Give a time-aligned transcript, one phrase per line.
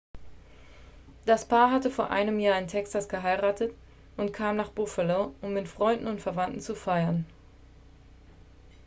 [1.27, 3.71] das paar hatte vor einem jahr in texas geheiratet
[4.17, 7.23] und kam nach buffalo um mit freunden und verwandten zu feiern